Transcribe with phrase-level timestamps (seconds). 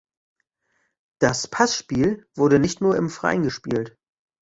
[1.19, 3.99] Das Passspiel wurde nicht nur im Freien gespielt.